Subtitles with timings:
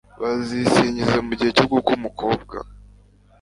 [0.21, 2.55] bazisingiza mu gihe cyo gukwa umukobwa